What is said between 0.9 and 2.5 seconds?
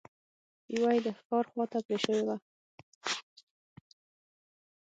يې د ښار خواته پرې شوې وه.